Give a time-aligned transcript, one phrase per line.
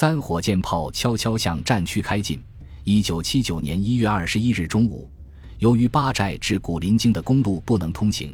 [0.00, 2.40] 三火箭炮悄悄向战区开进。
[2.84, 5.10] 一九七九年一月二十一日中午，
[5.58, 8.32] 由于八寨至古林京的公路不能通行，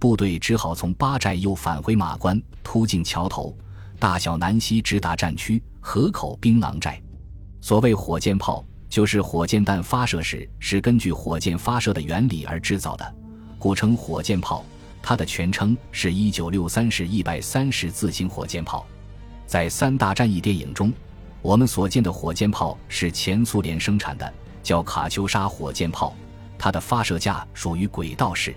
[0.00, 3.56] 部队只好从八寨又返回马关，突进桥头，
[4.00, 7.00] 大小南西直达战区河口槟榔寨。
[7.60, 13.14] 所谓火箭炮，就是火箭弹发射时是根据火箭发射的原理而制造的，
[13.60, 14.64] 故称火箭炮。
[15.00, 18.84] 它的全称是一九六三式一百三十自行火箭炮。
[19.46, 20.92] 在三大战役电影中，
[21.40, 24.32] 我们所见的火箭炮是前苏联生产的，
[24.62, 26.14] 叫卡秋莎火箭炮。
[26.58, 28.54] 它的发射架属于轨道式，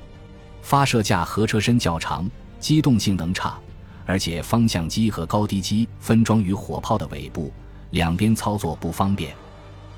[0.63, 2.27] 发射架和车身较长，
[2.59, 3.59] 机动性能差，
[4.05, 7.51] 而且方向机和高低机分装于火炮的尾部，
[7.91, 9.35] 两边操作不方便。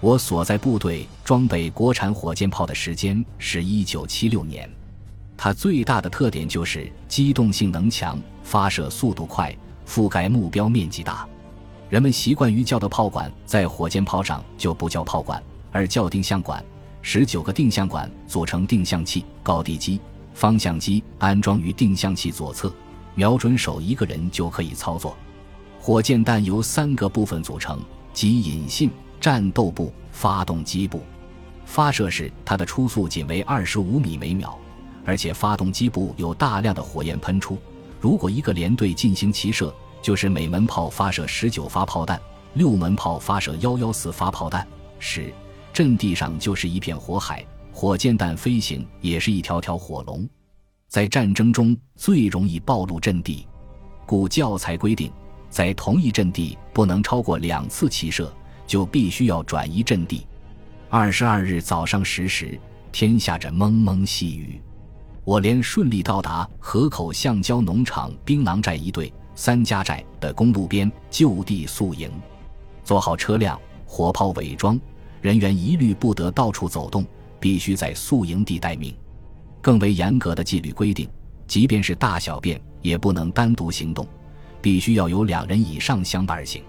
[0.01, 4.69] 我所在部队装备国产火箭炮的时间是一九七六年，
[5.37, 9.55] 它最大的特点就是机动性能强，发射速度快。
[9.87, 11.27] 覆盖目标面积大，
[11.89, 16.63] 人们习惯于叫的炮管，在火箭炮上就不叫炮管，而叫定向管。
[17.01, 19.99] 十九个定向管组成定向器，高低机、
[20.33, 22.71] 方向机安装于定向器左侧，
[23.15, 25.17] 瞄准手一个人就可以操作。
[25.79, 27.79] 火箭弹由三个部分组成，
[28.13, 31.01] 即引信、战斗部、发动机部。
[31.65, 34.55] 发射时，它的初速仅为二十五米每秒，
[35.03, 37.57] 而且发动机部有大量的火焰喷出。
[38.01, 39.71] 如果一个连队进行齐射，
[40.01, 42.19] 就是每门炮发射十九发炮弹，
[42.55, 45.31] 六门炮发射幺幺四发炮弹，时
[45.71, 47.45] 阵地上就是一片火海。
[47.71, 50.27] 火箭弹飞行也是一条条火龙，
[50.87, 53.47] 在战争中最容易暴露阵地，
[54.05, 55.11] 故教材规定，
[55.51, 58.33] 在同一阵地不能超过两次齐射，
[58.65, 60.25] 就必须要转移阵地。
[60.89, 62.59] 二十二日早上十时，
[62.91, 64.59] 天下着蒙蒙细雨。
[65.23, 72.11] 我连顺利到达河口橡胶农场槟榔寨一队三家寨的公路边就地宿营，
[72.83, 74.79] 做好车辆、火炮伪装，
[75.21, 77.05] 人员一律不得到处走动，
[77.39, 78.93] 必须在宿营地待命。
[79.61, 81.07] 更为严格的纪律规定，
[81.47, 84.07] 即便是大小便也不能单独行动，
[84.59, 86.63] 必须要有两人以上相伴而行。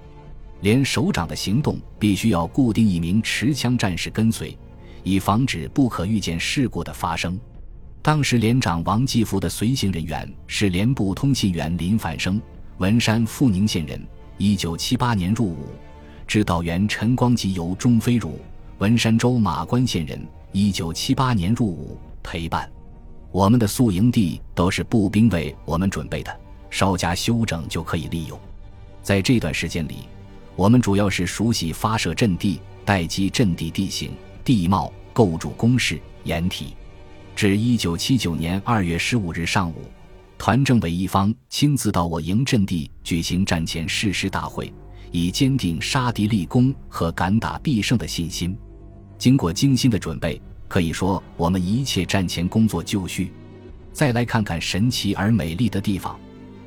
[0.61, 4.57] 连首长的行动必须要固定一名持枪战士跟随，
[5.03, 7.41] 以防止不可预见事故的发生。
[8.03, 12.43] 当时连长王继福的随行人员是连部通信员林反生，
[12.79, 14.05] 文山富宁县人，
[14.39, 15.69] 一九七八年入伍；
[16.27, 18.41] 指导员陈光吉由钟飞汝，
[18.79, 20.21] 文山州马关县人，
[20.51, 22.69] 一九七八年入伍陪伴。
[23.31, 26.41] 我们的宿营地都是步兵为我们准备的，
[26.71, 28.37] 稍加修整就可以利用。
[29.01, 30.09] 在这段时间里，
[30.57, 34.11] 我们主要是熟悉发射阵地、待机阵地地形、
[34.45, 36.75] 地貌、构筑工事、掩体。
[37.43, 39.91] 至一九七九年二月十五日上午，
[40.39, 44.73] 团政委一方亲自到我营阵地举行战前誓师大会，
[45.11, 48.57] 以坚定杀敌立功和敢打必胜的信心。
[49.19, 53.33] 经过精心的准备，可以说我们一切战前工作就绪。
[53.93, 56.17] 再来看看神奇而美丽的地方，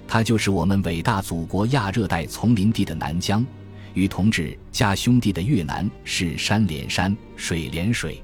[0.05, 3.45] 它就是我们伟大祖国亚热带丛林地的南疆，
[3.93, 8.21] 与同志家兄弟的越南是山连山，水连水，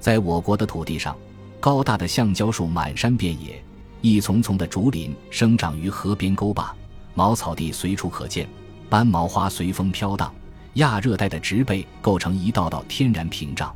[0.00, 1.16] 在我国的土地上。
[1.64, 3.58] 高大的橡胶树满山遍野，
[4.02, 6.76] 一丛丛的竹林生长于河边沟坝，
[7.14, 8.46] 茅草地随处可见，
[8.90, 10.30] 斑毛花随风飘荡，
[10.74, 13.74] 亚热带的植被构成一道道天然屏障。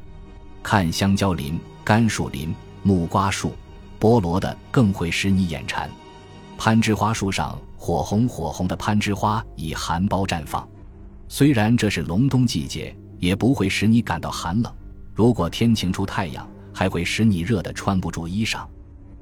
[0.62, 3.54] 看香蕉林、甘树林、木瓜树、
[3.98, 5.90] 菠萝的更会使你眼馋。
[6.58, 10.68] 攀枝花树上火红火红的攀枝花已含苞绽放，
[11.26, 14.70] 虽然这是隆冬季节，也不会使你感到寒冷。
[15.14, 16.46] 如果天晴出太阳。
[16.78, 18.64] 还会使你热得穿不住衣裳，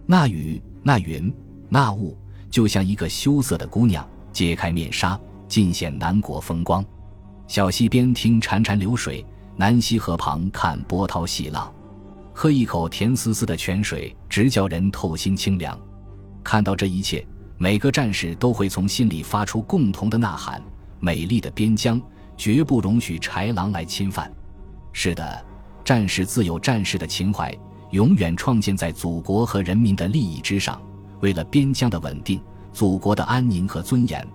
[0.04, 1.32] 那雨、那云、
[1.70, 2.14] 那雾，
[2.50, 5.18] 就像一个羞涩的姑娘揭开面纱，
[5.48, 6.84] 尽显南国风光。
[7.48, 9.24] 小溪边听潺潺流水，
[9.56, 11.72] 南溪河旁看波涛细浪，
[12.34, 15.80] 喝一口甜丝丝的泉水，直叫人透心清凉。
[16.44, 20.62] 看到这一切，每个战士都会从心里发出共同的呐喊：
[21.00, 21.98] 美丽的边疆，
[22.36, 24.30] 绝不容许豺狼来侵犯。
[24.92, 25.42] 是的。
[25.86, 27.56] 战士自有战士的情怀，
[27.92, 30.82] 永远创建在祖国和人民的利益之上。
[31.20, 32.42] 为了边疆的稳定、
[32.72, 34.26] 祖国的安宁和尊严，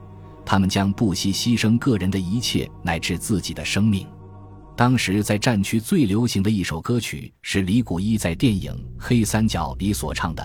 [0.45, 4.07] 他们将不惜牺牲个人的一切，乃至自己的生命。
[4.77, 10.41] 当时在战区最流行的一首歌曲是李谷一在电影《黑三角》里所唱的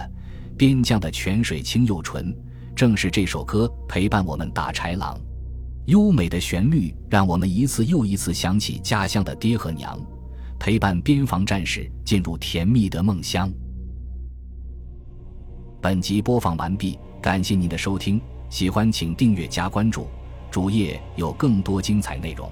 [0.56, 2.34] 《边疆的泉水清又纯》，
[2.74, 5.16] 正是这首歌陪伴我们打豺狼。
[5.84, 9.96] 优美的旋律让我们一次又一次想起家乡的爹和娘。
[10.58, 13.52] 陪伴边防战士进入甜蜜的梦乡。
[15.80, 18.20] 本集播放完毕，感谢您的收听，
[18.50, 20.06] 喜欢请订阅加关注。
[20.50, 22.50] 主页有更多精彩内容。